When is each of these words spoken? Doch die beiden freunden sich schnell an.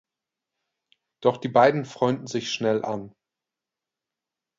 Doch 1.21 1.37
die 1.37 1.47
beiden 1.47 1.85
freunden 1.85 2.25
sich 2.25 2.51
schnell 2.51 2.83
an. 2.83 3.13